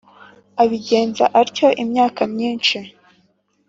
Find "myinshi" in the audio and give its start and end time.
2.33-2.77